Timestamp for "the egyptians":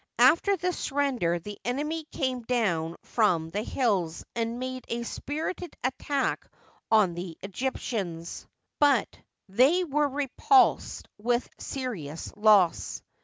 7.13-8.47